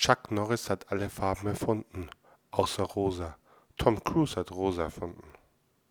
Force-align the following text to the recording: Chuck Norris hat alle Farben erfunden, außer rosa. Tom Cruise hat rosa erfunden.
Chuck 0.00 0.30
Norris 0.30 0.70
hat 0.70 0.92
alle 0.92 1.10
Farben 1.10 1.48
erfunden, 1.48 2.08
außer 2.52 2.84
rosa. 2.84 3.36
Tom 3.76 4.04
Cruise 4.04 4.36
hat 4.36 4.52
rosa 4.52 4.84
erfunden. 4.84 5.24